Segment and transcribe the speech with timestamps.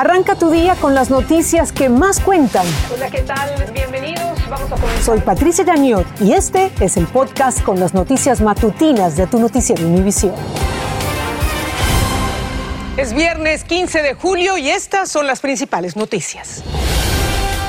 [0.00, 2.64] Arranca tu día con las noticias que más cuentan.
[2.90, 3.70] Hola, ¿qué tal?
[3.74, 4.48] Bienvenidos.
[4.48, 5.02] Vamos a comenzar.
[5.02, 9.86] Soy Patricia Yañot y este es el podcast con las noticias matutinas de tu noticiero
[9.86, 10.32] Univisión.
[12.96, 16.64] Es viernes 15 de julio y estas son las principales noticias.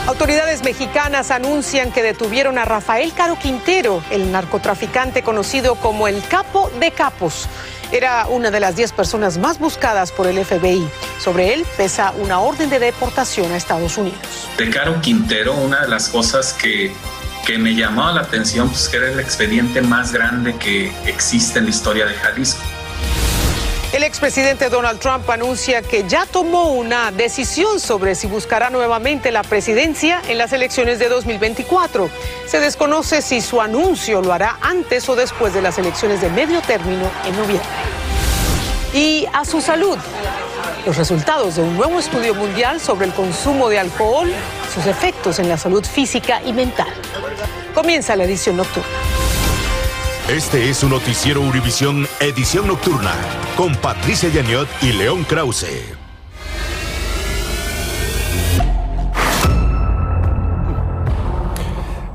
[0.07, 6.71] Autoridades mexicanas anuncian que detuvieron a Rafael Caro Quintero, el narcotraficante conocido como el capo
[6.79, 7.49] de capos.
[7.91, 10.87] Era una de las 10 personas más buscadas por el FBI.
[11.19, 14.47] Sobre él pesa una orden de deportación a Estados Unidos.
[14.57, 16.93] De Caro Quintero, una de las cosas que,
[17.45, 21.65] que me llamó la atención, pues que era el expediente más grande que existe en
[21.65, 22.63] la historia de Jalisco.
[23.93, 29.43] El expresidente Donald Trump anuncia que ya tomó una decisión sobre si buscará nuevamente la
[29.43, 32.09] presidencia en las elecciones de 2024.
[32.47, 36.61] Se desconoce si su anuncio lo hará antes o después de las elecciones de medio
[36.61, 37.67] término en noviembre.
[38.93, 39.97] Y a su salud.
[40.85, 44.31] Los resultados de un nuevo estudio mundial sobre el consumo de alcohol,
[44.73, 46.93] sus efectos en la salud física y mental.
[47.73, 48.87] Comienza la edición nocturna.
[50.29, 53.13] Este es un noticiero Univisión Edición Nocturna
[53.61, 55.67] con Patricia Yaniot y León Krause.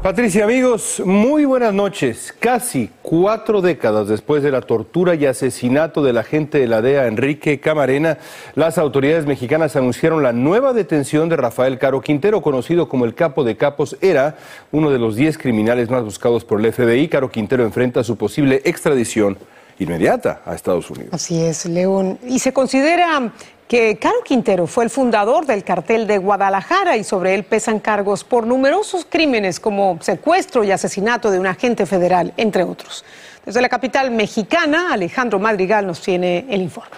[0.02, 2.34] Patricia, amigos, muy buenas noches.
[2.40, 7.60] Casi cuatro décadas después de la tortura y asesinato del agente de la DEA Enrique
[7.60, 8.18] Camarena,
[8.56, 13.44] las autoridades mexicanas anunciaron la nueva detención de Rafael Caro Quintero, conocido como el capo
[13.44, 13.96] de capos.
[14.00, 14.36] Era
[14.72, 17.06] uno de los diez criminales más buscados por el FBI.
[17.06, 19.38] Caro Quintero enfrenta su posible extradición
[19.78, 21.12] inmediata a Estados Unidos.
[21.12, 22.18] Así es, León.
[22.26, 23.32] Y se considera
[23.68, 28.22] que Caro Quintero fue el fundador del cartel de Guadalajara y sobre él pesan cargos
[28.22, 33.04] por numerosos crímenes como secuestro y asesinato de un agente federal, entre otros.
[33.44, 36.96] Desde la capital mexicana, Alejandro Madrigal nos tiene el informe.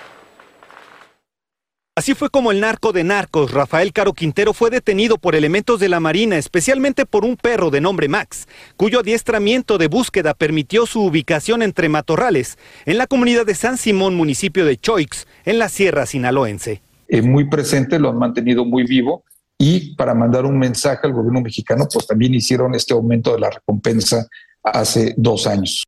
[1.98, 5.88] Así fue como el narco de narcos, Rafael Caro Quintero, fue detenido por elementos de
[5.88, 8.46] la Marina, especialmente por un perro de nombre Max,
[8.76, 14.14] cuyo adiestramiento de búsqueda permitió su ubicación entre matorrales, en la comunidad de San Simón,
[14.14, 16.82] municipio de Choix, en la Sierra Sinaloense.
[17.08, 19.24] Eh, muy presente, lo han mantenido muy vivo
[19.58, 23.50] y para mandar un mensaje al gobierno mexicano, pues también hicieron este aumento de la
[23.50, 24.24] recompensa
[24.62, 25.82] hace dos años.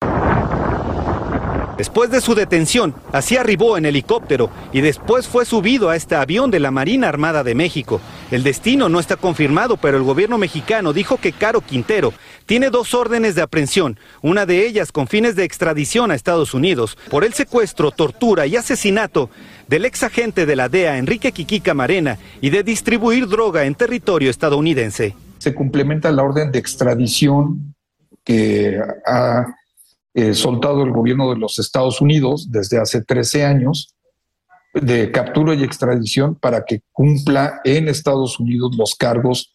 [1.81, 6.51] Después de su detención, así arribó en helicóptero y después fue subido a este avión
[6.51, 8.03] de la Marina Armada de México.
[8.31, 12.13] El destino no está confirmado, pero el gobierno mexicano dijo que Caro Quintero
[12.45, 16.99] tiene dos órdenes de aprehensión, una de ellas con fines de extradición a Estados Unidos
[17.09, 19.31] por el secuestro, tortura y asesinato
[19.67, 24.29] del ex agente de la DEA Enrique Kiki Camarena y de distribuir droga en territorio
[24.29, 25.15] estadounidense.
[25.39, 27.75] Se complementa la orden de extradición
[28.23, 29.47] que ha
[30.15, 33.95] eh, soltado el gobierno de los Estados Unidos desde hace 13 años
[34.75, 39.53] de captura y extradición para que cumpla en Estados Unidos los cargos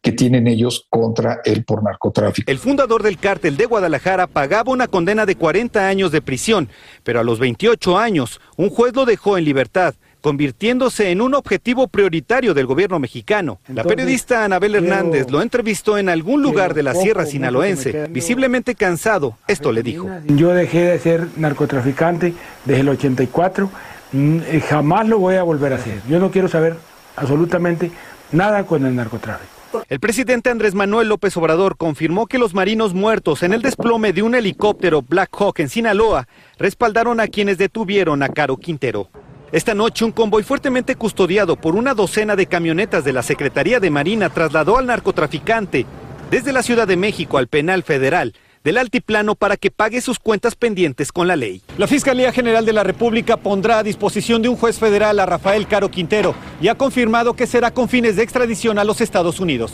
[0.00, 2.50] que tienen ellos contra él por narcotráfico.
[2.50, 6.68] El fundador del cártel de Guadalajara pagaba una condena de 40 años de prisión,
[7.02, 9.94] pero a los 28 años un juez lo dejó en libertad
[10.28, 13.60] convirtiéndose en un objetivo prioritario del gobierno mexicano.
[13.66, 18.08] la periodista Anabel Hernández lo entrevistó en algún lugar de la Sierra Sinaloense.
[18.10, 20.06] Visiblemente cansado, esto le dijo.
[20.26, 22.34] Yo dejé de ser narcotraficante
[22.66, 23.70] desde el 84,
[24.12, 26.02] mm, eh, jamás lo voy a volver a hacer.
[26.10, 26.76] Yo no quiero saber
[27.16, 27.90] absolutamente
[28.30, 29.82] nada con el narcotráfico.
[29.88, 34.20] El presidente Andrés Manuel López Obrador confirmó que los marinos muertos en el desplome de
[34.20, 36.28] un helicóptero Black Hawk en Sinaloa
[36.58, 39.08] respaldaron a quienes detuvieron a Caro Quintero.
[39.50, 43.88] Esta noche un convoy fuertemente custodiado por una docena de camionetas de la Secretaría de
[43.88, 45.86] Marina trasladó al narcotraficante
[46.30, 50.54] desde la Ciudad de México al penal federal del altiplano para que pague sus cuentas
[50.54, 51.62] pendientes con la ley.
[51.78, 55.66] La Fiscalía General de la República pondrá a disposición de un juez federal a Rafael
[55.66, 59.72] Caro Quintero y ha confirmado que será con fines de extradición a los Estados Unidos.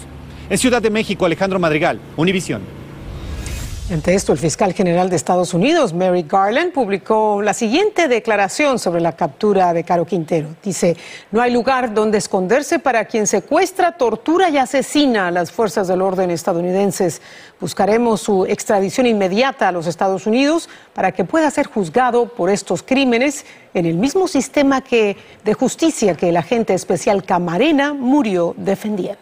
[0.50, 2.62] En Ciudad de México, Alejandro Madrigal, Univisión.
[3.92, 9.02] Ante esto, el fiscal general de Estados Unidos, Mary Garland, publicó la siguiente declaración sobre
[9.02, 10.48] la captura de Caro Quintero.
[10.62, 10.96] Dice,
[11.30, 16.00] no hay lugar donde esconderse para quien secuestra, tortura y asesina a las fuerzas del
[16.00, 17.20] orden estadounidenses.
[17.60, 22.82] Buscaremos su extradición inmediata a los Estados Unidos para que pueda ser juzgado por estos
[22.82, 23.44] crímenes
[23.74, 29.20] en el mismo sistema de justicia que el agente especial Camarena murió defendiendo.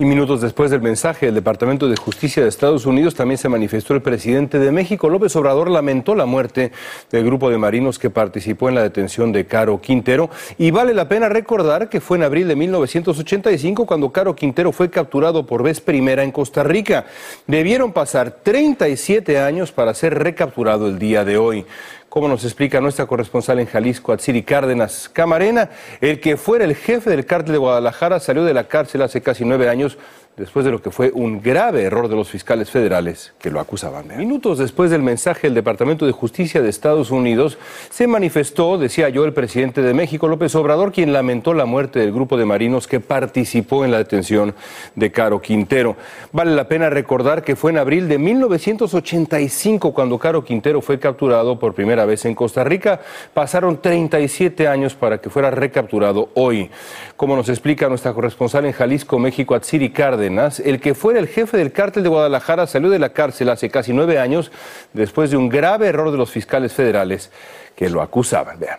[0.00, 3.94] Y minutos después del mensaje del Departamento de Justicia de Estados Unidos también se manifestó
[3.94, 5.08] el presidente de México.
[5.08, 6.70] López Obrador lamentó la muerte
[7.10, 10.30] del grupo de marinos que participó en la detención de Caro Quintero.
[10.56, 14.88] Y vale la pena recordar que fue en abril de 1985 cuando Caro Quintero fue
[14.88, 17.06] capturado por vez primera en Costa Rica.
[17.48, 21.66] Debieron pasar 37 años para ser recapturado el día de hoy.
[22.08, 25.70] Como nos explica nuestra corresponsal en Jalisco, Atsiri Cárdenas Camarena,
[26.00, 29.44] el que fuera el jefe del cártel de Guadalajara salió de la cárcel hace casi
[29.44, 29.98] nueve años
[30.38, 34.06] después de lo que fue un grave error de los fiscales federales que lo acusaban.
[34.16, 37.58] Minutos después del mensaje del Departamento de Justicia de Estados Unidos,
[37.90, 42.12] se manifestó, decía yo, el presidente de México, López Obrador, quien lamentó la muerte del
[42.12, 44.54] grupo de marinos que participó en la detención
[44.94, 45.96] de Caro Quintero.
[46.32, 51.58] Vale la pena recordar que fue en abril de 1985 cuando Caro Quintero fue capturado
[51.58, 53.00] por primera vez en Costa Rica.
[53.34, 56.70] Pasaron 37 años para que fuera recapturado hoy.
[57.16, 61.56] Como nos explica nuestra corresponsal en Jalisco, México, Atsiri Cárdenas, el que fuera el jefe
[61.56, 64.50] del cártel de Guadalajara salió de la cárcel hace casi nueve años
[64.92, 67.30] después de un grave error de los fiscales federales
[67.74, 68.58] que lo acusaban.
[68.58, 68.78] Vean.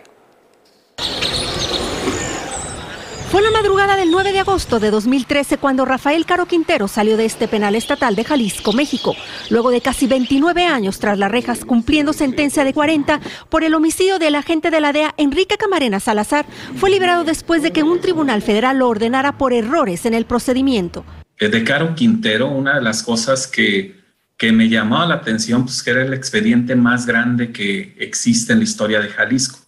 [3.30, 7.26] Fue la madrugada del 9 de agosto de 2013 cuando Rafael Caro Quintero salió de
[7.26, 9.14] este penal estatal de Jalisco, México,
[9.50, 14.18] luego de casi 29 años tras las rejas cumpliendo sentencia de 40 por el homicidio
[14.18, 16.44] del agente de la DEA Enrique Camarena Salazar,
[16.74, 21.04] fue liberado después de que un tribunal federal lo ordenara por errores en el procedimiento.
[21.38, 23.94] Eh, de Caro Quintero, una de las cosas que,
[24.36, 28.58] que me llamaba la atención, pues que era el expediente más grande que existe en
[28.58, 29.59] la historia de Jalisco.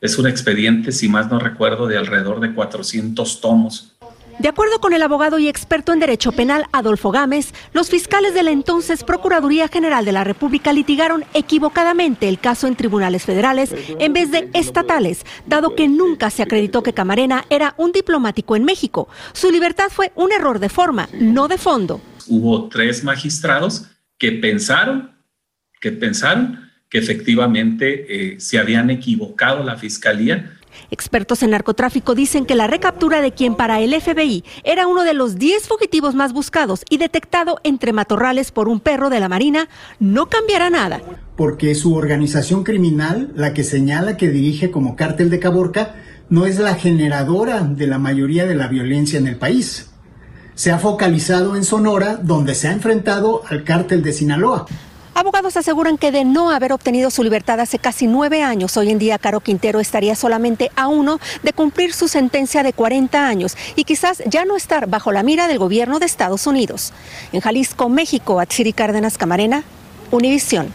[0.00, 3.96] Es un expediente, si más no recuerdo, de alrededor de 400 tomos.
[4.38, 8.44] De acuerdo con el abogado y experto en derecho penal Adolfo Gámez, los fiscales de
[8.44, 14.12] la entonces Procuraduría General de la República litigaron equivocadamente el caso en tribunales federales en
[14.12, 19.08] vez de estatales, dado que nunca se acreditó que Camarena era un diplomático en México.
[19.32, 22.00] Su libertad fue un error de forma, no de fondo.
[22.28, 23.86] Hubo tres magistrados
[24.16, 25.10] que pensaron,
[25.80, 30.58] que pensaron que efectivamente eh, se habían equivocado la fiscalía
[30.90, 35.14] Expertos en narcotráfico dicen que la recaptura de quien para el FBI era uno de
[35.14, 39.68] los 10 fugitivos más buscados y detectado entre matorrales por un perro de la Marina
[39.98, 41.00] no cambiará nada.
[41.36, 45.96] Porque su organización criminal, la que señala que dirige como cártel de Caborca,
[46.30, 49.90] no es la generadora de la mayoría de la violencia en el país.
[50.54, 54.66] Se ha focalizado en Sonora, donde se ha enfrentado al cártel de Sinaloa.
[55.18, 59.00] Abogados aseguran que de no haber obtenido su libertad hace casi nueve años, hoy en
[59.00, 63.82] día Caro Quintero estaría solamente a uno de cumplir su sentencia de 40 años y
[63.82, 66.92] quizás ya no estar bajo la mira del gobierno de Estados Unidos.
[67.32, 69.64] En Jalisco, México, Atsiri Cárdenas Camarena,
[70.12, 70.72] Univisión.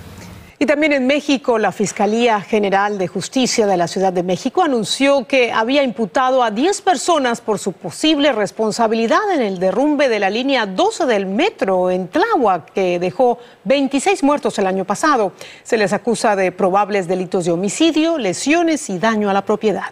[0.63, 5.27] Y también en México, la Fiscalía General de Justicia de la Ciudad de México anunció
[5.27, 10.29] que había imputado a 10 personas por su posible responsabilidad en el derrumbe de la
[10.29, 15.33] línea 12 del metro en Tláhuac, que dejó 26 muertos el año pasado.
[15.63, 19.91] Se les acusa de probables delitos de homicidio, lesiones y daño a la propiedad.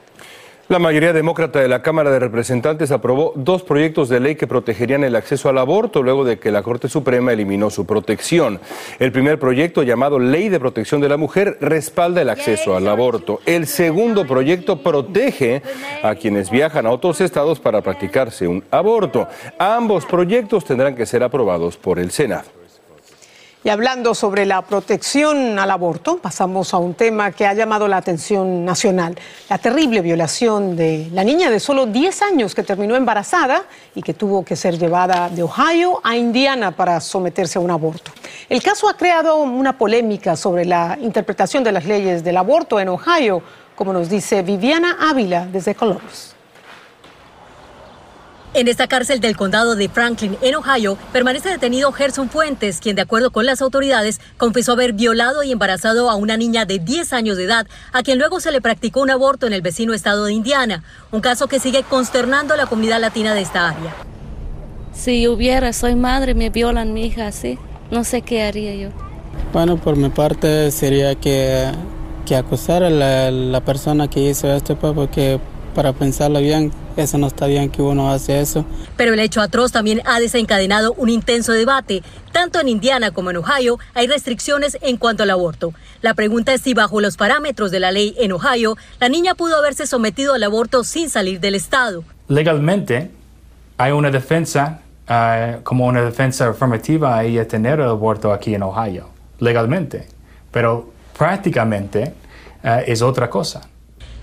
[0.72, 5.04] La mayoría demócrata de la Cámara de Representantes aprobó dos proyectos de ley que protegerían
[5.04, 8.62] el acceso al aborto luego de que la Corte Suprema eliminó su protección.
[8.98, 13.42] El primer proyecto, llamado Ley de Protección de la Mujer, respalda el acceso al aborto.
[13.46, 15.62] El segundo proyecto protege
[16.04, 19.28] a quienes viajan a otros estados para practicarse un aborto.
[19.60, 22.61] Ambos proyectos tendrán que ser aprobados por el Senado.
[23.64, 27.98] Y hablando sobre la protección al aborto, pasamos a un tema que ha llamado la
[27.98, 29.16] atención nacional,
[29.52, 34.16] la terrible violación de la niña de solo 10 años que terminó embarazada y que
[34.16, 38.12] tuvo que ser llevada de Ohio a Indiana para someterse a un aborto.
[38.50, 42.90] El caso ha creado una polémica sobre la interpretación de las leyes del aborto en
[42.90, 43.44] Ohio,
[43.76, 46.34] como nos dice Viviana Ávila desde Columbus.
[48.54, 53.04] En esta cárcel del condado de Franklin, en Ohio, permanece detenido Gerson Fuentes, quien de
[53.04, 57.38] acuerdo con las autoridades confesó haber violado y embarazado a una niña de 10 años
[57.38, 60.34] de edad, a quien luego se le practicó un aborto en el vecino estado de
[60.34, 63.96] Indiana, un caso que sigue consternando a la comunidad latina de esta área.
[64.92, 67.58] Si hubiera, soy madre, me violan mi hija así,
[67.90, 68.90] no sé qué haría yo.
[69.54, 71.72] Bueno, por mi parte sería que,
[72.26, 75.40] que acusar a la, la persona que hizo esto, pues, porque
[75.74, 78.66] para pensarlo bien, eso no está bien que uno hace eso.
[78.98, 82.04] Pero el hecho atroz también ha desencadenado un intenso debate.
[82.32, 85.74] Tanto en Indiana como en Ohio hay restricciones en cuanto al aborto.
[86.02, 89.58] La pregunta es si bajo los parámetros de la ley en Ohio, la niña pudo
[89.58, 92.04] haberse sometido al aborto sin salir del estado.
[92.28, 93.12] Legalmente
[93.78, 98.64] hay una defensa, eh, como una defensa afirmativa a ella tener el aborto aquí en
[98.64, 100.08] Ohio, legalmente.
[100.52, 102.14] Pero prácticamente
[102.64, 103.62] eh, es otra cosa.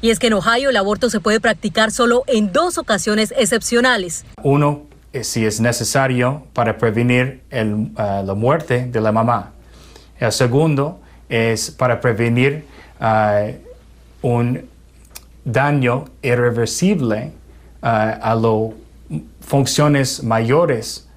[0.01, 4.25] Y es que en Ohio el aborto se puede practicar solo en dos ocasiones excepcionales.
[4.43, 4.83] Uno,
[5.23, 9.53] si es necesario para prevenir el, uh, la muerte de la mamá.
[10.21, 12.65] El segundo es para prevenir
[13.01, 13.53] uh,
[14.23, 14.69] un
[15.45, 17.33] daño irreversible
[17.81, 18.73] a las
[19.41, 21.09] funciones mayores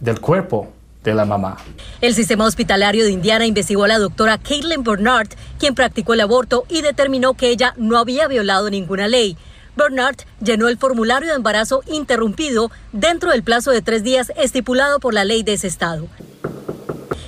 [0.00, 0.68] del cuerpo
[1.04, 1.56] de la mamá.
[2.00, 5.28] El sistema hospitalario de Indiana investigó a la doctora Caitlin Bernard,
[5.58, 9.36] quien practicó el aborto y determinó que ella no había violado ninguna ley.
[9.76, 15.14] Bernard llenó el formulario de embarazo interrumpido dentro del plazo de tres días estipulado por
[15.14, 16.06] la ley de ese estado.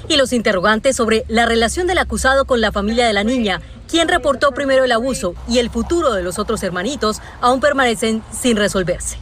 [0.08, 4.08] Y los interrogantes sobre la relación del acusado con la familia de la niña, quien
[4.08, 9.21] reportó primero el abuso y el futuro de los otros hermanitos, aún permanecen sin resolverse.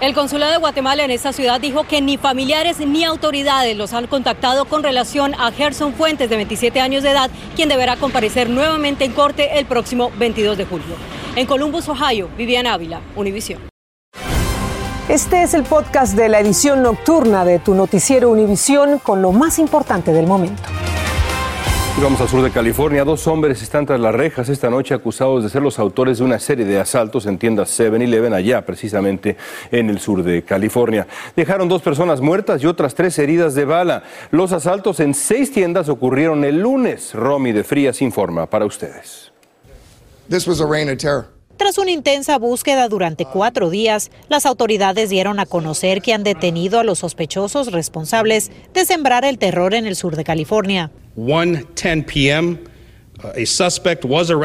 [0.00, 4.06] El consulado de Guatemala en esta ciudad dijo que ni familiares ni autoridades los han
[4.06, 9.04] contactado con relación a Gerson Fuentes, de 27 años de edad, quien deberá comparecer nuevamente
[9.04, 10.96] en corte el próximo 22 de julio.
[11.36, 13.60] En Columbus, Ohio, Vivian Ávila, Univisión.
[15.10, 19.58] Este es el podcast de la edición nocturna de tu noticiero Univisión con lo más
[19.58, 20.62] importante del momento.
[21.98, 23.04] Vamos al sur de California.
[23.04, 26.38] Dos hombres están tras las rejas esta noche acusados de ser los autores de una
[26.38, 29.36] serie de asaltos en tiendas 7-Eleven allá, precisamente
[29.70, 31.06] en el sur de California.
[31.36, 34.02] Dejaron dos personas muertas y otras tres heridas de bala.
[34.30, 37.12] Los asaltos en seis tiendas ocurrieron el lunes.
[37.12, 39.30] Romy de Frías informa para ustedes.
[40.30, 41.39] This was a reign of terror.
[41.60, 46.80] Tras una intensa búsqueda durante cuatro días, las autoridades dieron a conocer que han detenido
[46.80, 50.90] a los sospechosos responsables de sembrar el terror en el sur de California.
[51.18, 52.69] 1:10 p.m.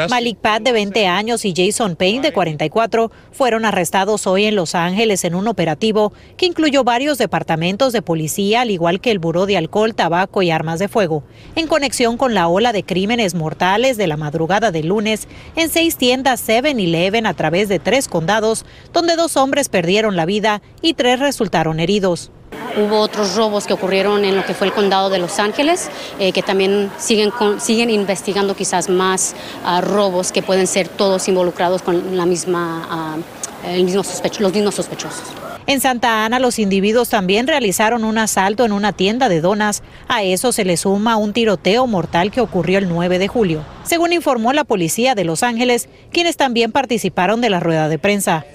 [0.09, 4.75] Malik Pat, de 20 años, y Jason Payne, de 44, fueron arrestados hoy en Los
[4.75, 9.45] Ángeles en un operativo que incluyó varios departamentos de policía, al igual que el Buró
[9.45, 11.23] de Alcohol, Tabaco y Armas de Fuego,
[11.55, 15.97] en conexión con la ola de crímenes mortales de la madrugada del lunes en seis
[15.97, 21.19] tiendas 7-Eleven a través de tres condados, donde dos hombres perdieron la vida y tres
[21.19, 22.31] resultaron heridos.
[22.77, 26.31] Hubo otros robos que ocurrieron en lo que fue el condado de Los Ángeles, eh,
[26.31, 32.17] que también siguen, siguen investigando quizás más ah, robos que pueden ser todos involucrados con
[32.17, 33.17] la misma, ah,
[33.65, 34.03] el mismo
[34.39, 35.23] los mismos sospechosos.
[35.67, 39.81] En Santa Ana, los individuos también realizaron un asalto en una tienda de donas.
[40.07, 44.13] A eso se le suma un tiroteo mortal que ocurrió el 9 de julio, según
[44.13, 48.45] informó la policía de Los Ángeles, quienes también participaron de la rueda de prensa.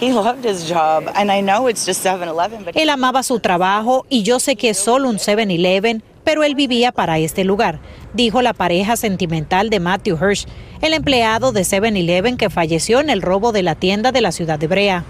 [0.00, 4.06] He loved his job, and I know it's just 7-Eleven, but Él amaba su trabajo
[4.08, 7.80] y yo sé que es solo un 7-Eleven, pero él vivía para este lugar,
[8.14, 10.46] dijo la pareja sentimental de Matthew Hirsch,
[10.80, 14.58] el empleado de 7-Eleven que falleció en el robo de la tienda de la ciudad
[14.58, 15.04] de Brea.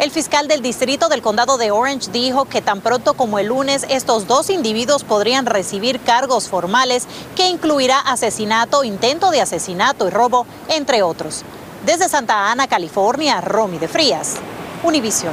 [0.00, 3.86] El fiscal del distrito del condado de Orange dijo que tan pronto como el lunes
[3.88, 7.06] estos dos individuos podrían recibir cargos formales
[7.36, 11.44] que incluirá asesinato, intento de asesinato y robo, entre otros.
[11.86, 14.38] Desde Santa Ana, California, Romy de Frías,
[14.82, 15.32] Univision.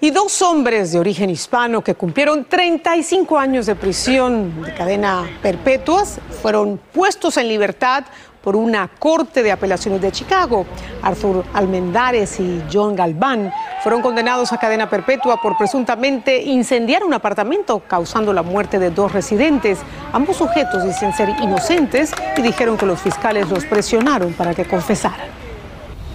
[0.00, 6.20] Y dos hombres de origen hispano que cumplieron 35 años de prisión de cadena perpetuas
[6.40, 8.04] fueron puestos en libertad
[8.40, 10.66] por una corte de apelaciones de Chicago.
[11.02, 13.52] Arthur Almendares y John Galván
[13.82, 19.12] fueron condenados a cadena perpetua por presuntamente incendiar un apartamento causando la muerte de dos
[19.12, 19.80] residentes.
[20.12, 25.39] Ambos sujetos dicen ser inocentes y dijeron que los fiscales los presionaron para que confesaran.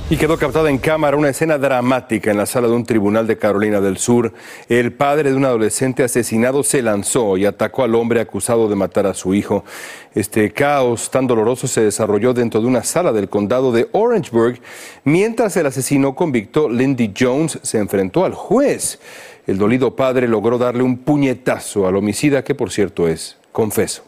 [0.07, 3.39] Y quedó captada en cámara una escena dramática en la sala de un tribunal de
[3.39, 4.33] Carolina del Sur.
[4.69, 9.07] El padre de un adolescente asesinado se lanzó y atacó al hombre acusado de matar
[9.07, 9.65] a su hijo.
[10.13, 14.59] Este caos tan doloroso se desarrolló dentro de una sala del condado de Orangeburg,
[15.05, 18.99] mientras el asesino convicto Lindy Jones se enfrentó al juez.
[19.47, 24.04] El dolido padre logró darle un puñetazo al homicida, que por cierto es confeso.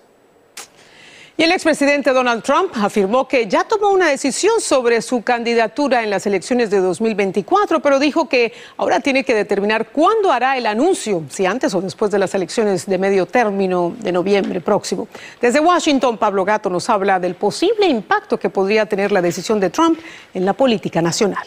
[1.40, 6.10] Y el expresidente Donald Trump afirmó que ya tomó una decisión sobre su candidatura en
[6.10, 11.26] las elecciones de 2024, pero dijo que ahora tiene que determinar cuándo hará el anuncio,
[11.30, 15.08] si antes o después de las elecciones de medio término de noviembre próximo.
[15.40, 19.70] Desde Washington, Pablo Gato nos habla del posible impacto que podría tener la decisión de
[19.70, 20.00] Trump
[20.34, 21.46] en la política nacional.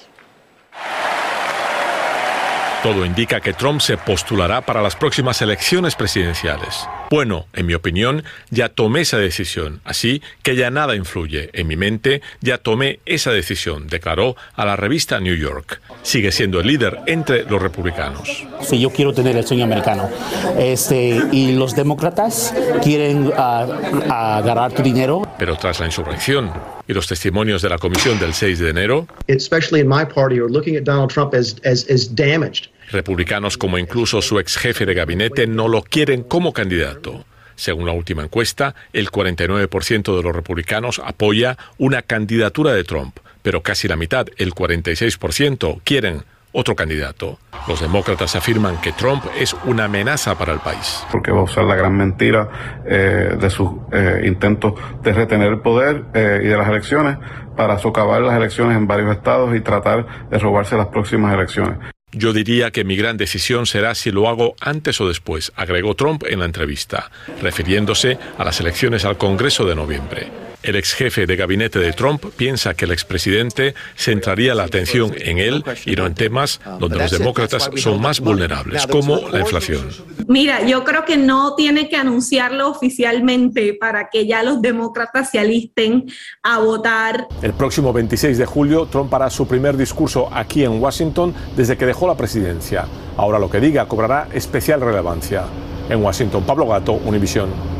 [2.84, 6.86] Todo indica que Trump se postulará para las próximas elecciones presidenciales.
[7.10, 11.50] Bueno, en mi opinión, ya tomé esa decisión, así que ya nada influye.
[11.54, 15.80] En mi mente ya tomé esa decisión, declaró a la revista New York.
[16.02, 18.46] Sigue siendo el líder entre los republicanos.
[18.62, 20.08] Sí, yo quiero tener el sueño americano.
[20.56, 25.22] Este, y los demócratas quieren ah, agarrar tu dinero.
[25.36, 26.52] Pero tras la insurrección
[26.86, 30.48] y los testimonios de la comisión del 6 de enero, especially in my party, are
[30.48, 32.68] looking at Donald Trump as, as, as damaged.
[32.90, 37.24] Republicanos como incluso su ex jefe de gabinete no lo quieren como candidato.
[37.56, 43.62] Según la última encuesta, el 49% de los republicanos apoya una candidatura de Trump, pero
[43.62, 47.38] casi la mitad, el 46%, quieren otro candidato.
[47.68, 51.06] Los demócratas afirman que Trump es una amenaza para el país.
[51.12, 52.48] porque va a usar la gran mentira
[52.86, 57.18] eh, de sus eh, intentos de retener el poder eh, y de las elecciones
[57.56, 61.78] para socavar las elecciones en varios estados y tratar de robarse las próximas elecciones.
[62.12, 66.24] Yo diría que mi gran decisión será si lo hago antes o después, agregó Trump
[66.28, 70.49] en la entrevista, refiriéndose a las elecciones al Congreso de noviembre.
[70.62, 75.38] El ex jefe de gabinete de Trump piensa que el expresidente centraría la atención en
[75.38, 79.88] él y no en temas donde los demócratas son más vulnerables, como la inflación.
[80.28, 85.38] Mira, yo creo que no tiene que anunciarlo oficialmente para que ya los demócratas se
[85.38, 86.06] alisten
[86.42, 87.26] a votar.
[87.40, 91.86] El próximo 26 de julio, Trump hará su primer discurso aquí en Washington desde que
[91.86, 92.86] dejó la presidencia.
[93.16, 95.44] Ahora lo que diga cobrará especial relevancia.
[95.88, 97.79] En Washington, Pablo Gato, Univisión.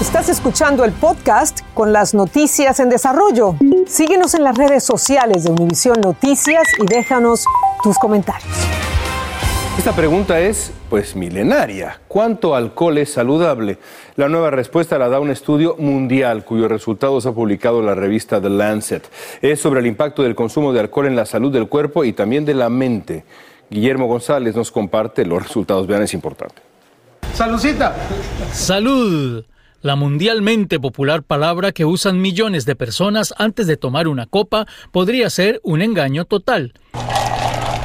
[0.00, 3.56] Estás escuchando el podcast con las noticias en desarrollo.
[3.86, 7.44] Síguenos en las redes sociales de Univisión Noticias y déjanos
[7.82, 8.46] tus comentarios.
[9.78, 12.00] Esta pregunta es, pues, milenaria.
[12.08, 13.78] ¿Cuánto alcohol es saludable?
[14.16, 18.50] La nueva respuesta la da un estudio mundial cuyos resultados ha publicado la revista The
[18.50, 19.08] Lancet.
[19.42, 22.44] Es sobre el impacto del consumo de alcohol en la salud del cuerpo y también
[22.44, 23.24] de la mente.
[23.70, 25.86] Guillermo González nos comparte los resultados.
[25.86, 26.62] Vean, es importante.
[27.34, 27.94] Saludcita.
[28.52, 29.44] Salud
[29.86, 35.30] la mundialmente popular palabra que usan millones de personas antes de tomar una copa podría
[35.30, 36.74] ser un engaño total.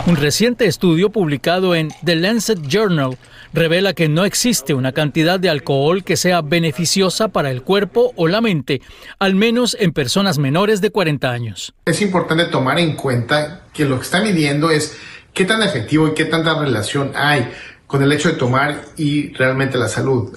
[0.08, 3.20] Un reciente estudio publicado en The Lancet Journal
[3.54, 8.28] revela que no existe una cantidad de alcohol que sea beneficiosa para el cuerpo o
[8.28, 8.82] la mente,
[9.20, 11.76] al menos en personas menores de 40 años.
[11.86, 14.98] Es importante tomar en cuenta que lo que está midiendo es
[15.34, 17.48] qué tan efectivo y qué tanta relación hay
[17.86, 20.32] con el hecho de tomar y realmente la salud.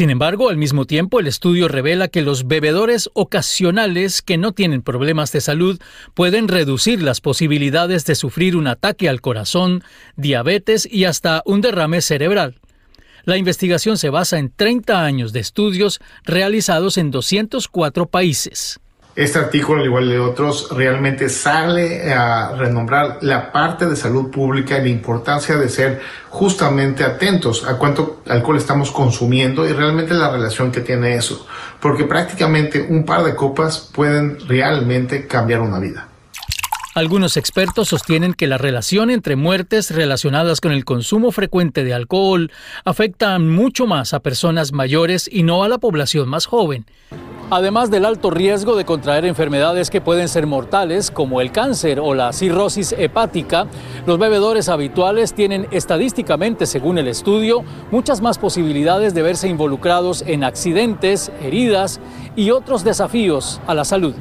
[0.00, 4.80] Sin embargo, al mismo tiempo, el estudio revela que los bebedores ocasionales que no tienen
[4.80, 5.78] problemas de salud
[6.14, 9.84] pueden reducir las posibilidades de sufrir un ataque al corazón,
[10.16, 12.62] diabetes y hasta un derrame cerebral.
[13.26, 18.80] La investigación se basa en 30 años de estudios realizados en 204 países.
[19.16, 24.78] Este artículo, al igual de otros, realmente sale a renombrar la parte de salud pública
[24.78, 30.30] y la importancia de ser justamente atentos a cuánto alcohol estamos consumiendo y realmente la
[30.30, 31.46] relación que tiene eso.
[31.80, 36.06] Porque prácticamente un par de copas pueden realmente cambiar una vida.
[36.94, 42.50] Algunos expertos sostienen que la relación entre muertes relacionadas con el consumo frecuente de alcohol
[42.84, 46.84] afecta mucho más a personas mayores y no a la población más joven.
[47.52, 52.14] Además del alto riesgo de contraer enfermedades que pueden ser mortales, como el cáncer o
[52.14, 53.66] la cirrosis hepática,
[54.06, 60.44] los bebedores habituales tienen estadísticamente, según el estudio, muchas más posibilidades de verse involucrados en
[60.44, 61.98] accidentes, heridas
[62.36, 64.14] y otros desafíos a la salud.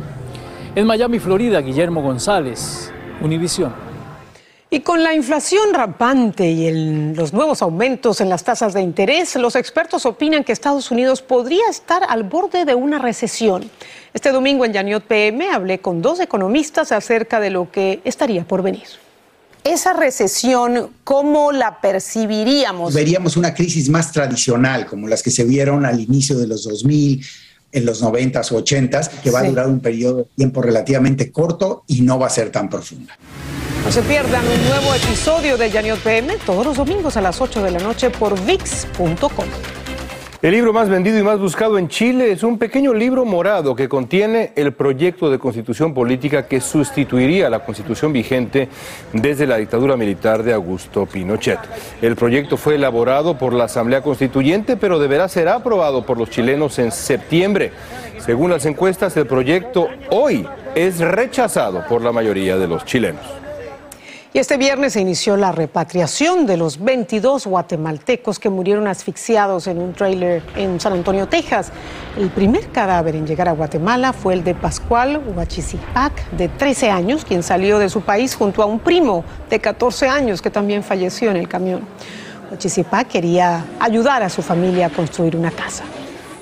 [0.73, 3.88] En Miami, Florida, Guillermo González, Univisión.
[4.71, 9.55] Y con la inflación rampante y los nuevos aumentos en las tasas de interés, los
[9.55, 13.67] expertos opinan que Estados Unidos podría estar al borde de una recesión.
[14.13, 18.61] Este domingo en Yaniot PM hablé con dos economistas acerca de lo que estaría por
[18.61, 18.83] venir.
[19.63, 22.93] Esa recesión, ¿cómo la percibiríamos?
[22.93, 27.25] Veríamos una crisis más tradicional, como las que se vieron al inicio de los 2000,
[27.71, 31.83] en los 90s o 80s, que va a durar un periodo de tiempo relativamente corto
[31.87, 33.17] y no va a ser tan profunda.
[33.83, 37.63] No se pierdan un nuevo episodio de Yaniot PM todos los domingos a las 8
[37.63, 39.78] de la noche por VIX.com.
[40.41, 43.89] El libro más vendido y más buscado en Chile es un pequeño libro morado que
[43.89, 48.69] contiene el proyecto de constitución política que sustituiría la constitución vigente
[49.11, 51.59] desde la dictadura militar de Augusto Pinochet.
[52.01, 56.79] El proyecto fue elaborado por la Asamblea Constituyente, pero deberá ser aprobado por los chilenos
[56.79, 57.73] en septiembre.
[58.19, 63.25] Según las encuestas, el proyecto hoy es rechazado por la mayoría de los chilenos.
[64.31, 69.79] Y este viernes se inició la repatriación de los 22 guatemaltecos que murieron asfixiados en
[69.79, 71.71] un trailer en San Antonio, Texas.
[72.15, 77.25] El primer cadáver en llegar a Guatemala fue el de Pascual Huachisipac, de 13 años,
[77.25, 81.31] quien salió de su país junto a un primo de 14 años que también falleció
[81.31, 81.81] en el camión.
[82.51, 85.85] Huachisipac quería ayudar a su familia a construir una casa.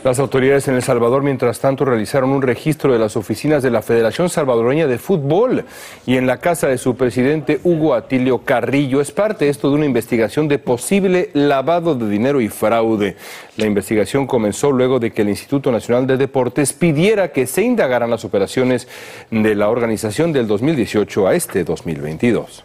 [0.03, 3.81] Las autoridades en El Salvador, mientras tanto, realizaron un registro de las oficinas de la
[3.81, 5.65] Federación Salvadoreña de Fútbol
[6.05, 9.01] y en la casa de su presidente Hugo Atilio Carrillo.
[9.01, 13.17] Es parte esto de una investigación de posible lavado de dinero y fraude.
[13.57, 18.11] La investigación comenzó luego de que el Instituto Nacional de Deportes pidiera que se indagaran
[18.11, 18.87] las operaciones
[19.31, 22.63] de la organización del 2018 a este 2022.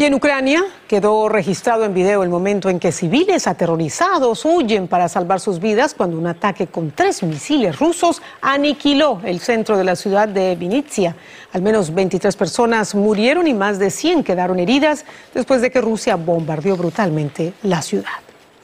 [0.00, 5.08] Y en Ucrania quedó registrado en video el momento en que civiles aterrorizados huyen para
[5.08, 9.96] salvar sus vidas cuando un ataque con tres misiles rusos aniquiló el centro de la
[9.96, 11.16] ciudad de Vinitsia.
[11.52, 16.14] Al menos 23 personas murieron y más de 100 quedaron heridas después de que Rusia
[16.14, 18.06] bombardeó brutalmente la ciudad.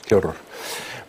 [0.07, 0.37] Qué horror.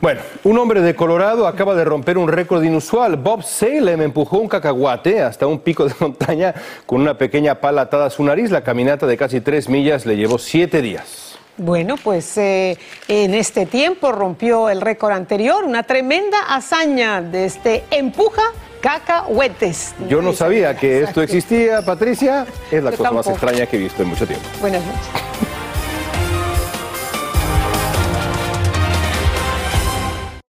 [0.01, 3.15] Bueno, un hombre de Colorado acaba de romper un récord inusual.
[3.15, 6.53] Bob Salem empujó un cacahuate hasta un pico de montaña
[6.85, 8.51] con una pequeña pala atada a su nariz.
[8.51, 11.37] La caminata de casi tres millas le llevó siete días.
[11.57, 12.77] Bueno, pues eh,
[13.07, 18.41] en este tiempo rompió el récord anterior, una tremenda hazaña de este empuja
[18.81, 19.95] cacahuetes.
[20.09, 22.45] Yo no sabía que esto existía, Patricia.
[22.69, 24.45] Es la cosa más extraña que he visto en mucho tiempo.
[24.59, 25.54] Buenas noches.